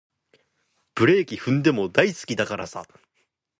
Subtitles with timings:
[0.95, 2.87] ブレーキ踏んでも大好きだからさ